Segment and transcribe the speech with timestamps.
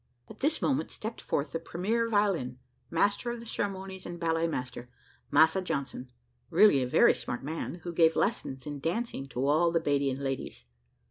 [0.31, 2.57] At this moment stepped forth the premier violin,
[2.89, 4.89] master of the ceremonies and ballet master,
[5.29, 6.11] Massa Johnson,
[6.49, 10.65] really a very smart man, who gave lessons in dancing to all the "'Badian ladies."